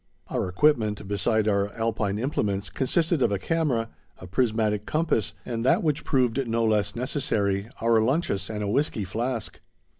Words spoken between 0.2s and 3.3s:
Our equipment, beside our Alpine implements, consisted